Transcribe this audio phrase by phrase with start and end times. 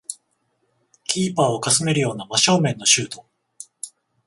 [1.05, 3.27] キーパーをかすめるような真正面のシュート